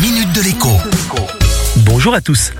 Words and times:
minute 0.00 0.32
de 0.32 0.42
l'écho. 0.42 1.47
Bonjour 1.88 2.12
à 2.12 2.20
tous. 2.20 2.52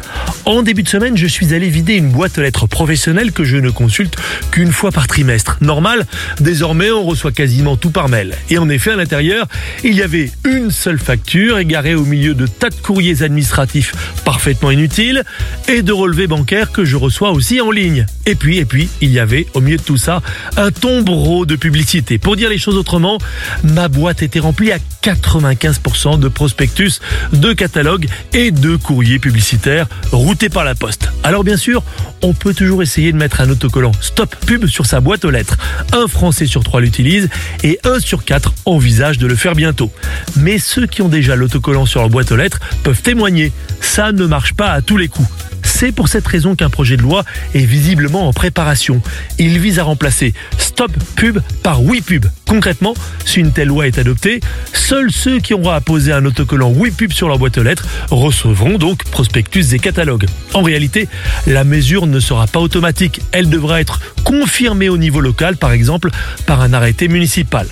En 0.47 0.63
début 0.63 0.83
de 0.83 0.89
semaine, 0.89 1.15
je 1.15 1.27
suis 1.27 1.53
allé 1.53 1.69
vider 1.69 1.95
une 1.97 2.09
boîte 2.09 2.39
aux 2.39 2.41
lettres 2.41 2.67
professionnelle 2.67 3.31
que 3.31 3.45
je 3.45 3.59
ne 3.59 3.69
consulte 3.69 4.17
qu'une 4.51 4.73
fois 4.73 4.91
par 4.91 5.07
trimestre. 5.07 5.59
Normal, 5.61 6.07
désormais 6.41 6.91
on 6.91 7.05
reçoit 7.05 7.33
quasiment 7.33 7.77
tout 7.77 7.91
par 7.91 8.09
mail. 8.09 8.35
Et 8.49 8.57
en 8.57 8.71
effet, 8.71 8.93
à 8.93 8.97
l'intérieur, 8.97 9.47
il 9.85 9.95
y 9.95 10.03
avait 10.03 10.31
une 10.47 10.71
seule 10.71 10.99
facture 10.99 11.59
égarée 11.59 11.95
au 11.95 12.05
milieu 12.05 12.33
de 12.33 12.47
tas 12.47 12.71
de 12.71 12.75
courriers 12.77 13.23
administratifs 13.23 13.93
parfaitement 14.25 14.71
inutiles 14.71 15.23
et 15.69 15.83
de 15.83 15.93
relevés 15.93 16.27
bancaires 16.27 16.73
que 16.73 16.87
je 16.87 16.97
reçois 16.97 17.31
aussi 17.31 17.61
en 17.61 17.71
ligne. 17.71 18.07
Et 18.25 18.35
puis, 18.35 18.57
et 18.57 18.65
puis, 18.65 18.89
il 19.03 19.11
y 19.11 19.19
avait 19.19 19.47
au 19.53 19.61
milieu 19.61 19.77
de 19.77 19.83
tout 19.83 19.99
ça 19.99 20.23
un 20.57 20.71
tombereau 20.71 21.45
de 21.45 21.57
publicité. 21.57 22.17
Pour 22.17 22.37
dire 22.37 22.49
les 22.49 22.59
choses 22.59 22.77
autrement, 22.77 23.19
ma 23.63 23.89
boîte 23.89 24.23
était 24.23 24.41
remplie 24.41 24.73
à 24.73 24.79
95% 25.03 26.19
de 26.19 26.29
prospectus, 26.29 27.01
de 27.35 27.53
catalogues 27.53 28.09
et 28.33 28.51
de 28.51 28.77
courriers 28.77 29.18
publicitaires 29.19 29.87
routés 30.13 30.49
par 30.49 30.65
la 30.65 30.75
poste. 30.75 31.11
Alors 31.23 31.45
bien 31.45 31.57
sûr, 31.57 31.83
on 32.23 32.33
peut 32.33 32.55
toujours 32.55 32.83
essayer 32.83 33.13
de 33.13 33.17
mettre 33.17 33.41
un 33.41 33.51
autocollant 33.51 33.93
Stop 34.01 34.35
Pub 34.47 34.67
sur 34.67 34.87
sa 34.87 35.01
boîte 35.01 35.25
aux 35.25 35.31
lettres. 35.31 35.57
Un 35.93 36.07
Français 36.09 36.47
sur 36.47 36.65
trois 36.65 36.81
l'utilise 36.81 37.29
et 37.63 37.79
un 37.85 38.01
sur 38.01 38.25
quatre 38.25 38.53
envisage 38.65 39.19
de 39.19 39.27
le 39.27 39.37
faire 39.37 39.55
bientôt. 39.55 39.93
Mais 40.37 40.59
ceux 40.59 40.87
qui 40.87 41.03
ont 41.03 41.09
déjà 41.09 41.37
l'autocollant 41.37 41.87
sur 41.87 42.01
leur 42.01 42.11
boîte 42.11 42.33
aux 42.33 42.37
lettres 42.37 42.61
peuvent 42.83 43.03
témoigner. 43.03 43.53
Ça 43.81 44.13
ne 44.13 44.27
marche 44.27 44.55
pas 44.55 44.71
à 44.71 44.83
tous 44.83 44.97
les 44.97 45.09
coups. 45.09 45.29
C'est 45.81 45.93
pour 45.93 46.09
cette 46.09 46.27
raison 46.27 46.57
qu'un 46.57 46.71
projet 46.71 46.97
de 46.97 47.03
loi 47.03 47.25
est 47.55 47.65
visiblement 47.65 48.27
en 48.27 48.33
préparation. 48.33 49.01
Il 49.39 49.61
vise 49.61 49.79
à 49.79 49.85
remplacer 49.85 50.35
Stop 50.59 50.91
Pub 51.15 51.39
par 51.63 51.85
Oui 51.85 52.01
Pub. 52.01 52.27
Concrètement, 52.49 52.95
si 53.25 53.39
une 53.39 53.53
telle 53.53 53.69
loi 53.69 53.87
est 53.87 53.97
adoptée, 53.97 54.41
seuls 54.73 55.13
ceux 55.13 55.39
qui 55.39 55.55
auront 55.55 55.71
apposé 55.71 56.13
un 56.13 56.25
autocollant 56.25 56.73
Oui 56.75 56.91
Pub 56.91 57.13
sur 57.13 57.29
leur 57.29 57.39
boîte 57.39 57.59
aux 57.59 57.63
lettres 57.63 57.87
recevront 58.11 58.77
donc 58.77 59.05
prospectus 59.05 59.73
et 59.73 59.79
catalogues. 59.79 60.27
En 60.53 60.63
réalité, 60.63 61.07
la 61.47 61.63
mesure 61.63 62.09
ne 62.09 62.19
sera 62.19 62.49
pas 62.49 62.59
automatique. 62.59 63.21
Elle 63.31 63.49
devra 63.49 63.81
être 63.81 64.01
confirmée 64.25 64.89
au 64.89 64.99
niveau 64.99 65.21
local, 65.21 65.57
par 65.57 65.71
exemple, 65.71 66.11
par 66.45 66.61
un 66.61 66.73
arrêté 66.73 67.07
municipal. 67.07 67.69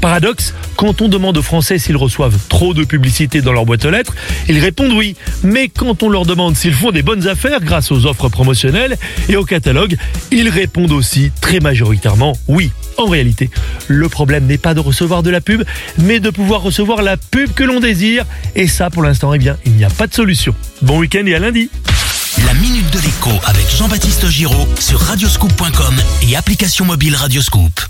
Paradoxe, 0.00 0.54
quand 0.76 1.02
on 1.02 1.08
demande 1.08 1.36
aux 1.36 1.42
Français 1.42 1.78
s'ils 1.78 1.96
reçoivent 1.96 2.38
trop 2.48 2.72
de 2.72 2.84
publicité 2.84 3.42
dans 3.42 3.52
leur 3.52 3.66
boîte 3.66 3.84
aux 3.84 3.90
lettres, 3.90 4.14
ils 4.48 4.58
répondent 4.58 4.92
oui. 4.92 5.14
Mais 5.42 5.68
quand 5.68 6.02
on 6.02 6.08
leur 6.08 6.24
demande 6.24 6.56
s'ils 6.56 6.74
font 6.74 6.90
des 6.90 7.02
bonnes 7.02 7.28
affaires 7.28 7.60
grâce 7.60 7.92
aux 7.92 8.06
offres 8.06 8.28
promotionnelles 8.28 8.96
et 9.28 9.36
au 9.36 9.44
catalogue, 9.44 9.96
ils 10.30 10.48
répondent 10.48 10.92
aussi 10.92 11.30
très 11.40 11.60
majoritairement 11.60 12.36
oui. 12.48 12.70
En 12.96 13.06
réalité, 13.06 13.50
le 13.88 14.08
problème 14.08 14.46
n'est 14.46 14.58
pas 14.58 14.74
de 14.74 14.80
recevoir 14.80 15.22
de 15.22 15.30
la 15.30 15.40
pub, 15.40 15.64
mais 15.98 16.20
de 16.20 16.30
pouvoir 16.30 16.62
recevoir 16.62 17.02
la 17.02 17.16
pub 17.16 17.52
que 17.52 17.64
l'on 17.64 17.80
désire. 17.80 18.24
Et 18.56 18.68
ça, 18.68 18.90
pour 18.90 19.02
l'instant, 19.02 19.32
eh 19.34 19.38
bien, 19.38 19.56
il 19.66 19.72
n'y 19.72 19.84
a 19.84 19.90
pas 19.90 20.06
de 20.06 20.14
solution. 20.14 20.54
Bon 20.82 20.98
week-end 20.98 21.24
et 21.26 21.34
à 21.34 21.38
lundi. 21.38 21.70
La 22.46 22.54
minute 22.54 22.90
de 22.90 22.98
l'écho 23.00 23.30
avec 23.44 23.68
Jean-Baptiste 23.76 24.28
Giraud 24.28 24.68
sur 24.78 24.98
radioscoop.com 25.00 25.94
et 26.28 26.36
application 26.36 26.84
mobile 26.84 27.14
Radioscoop. 27.14 27.80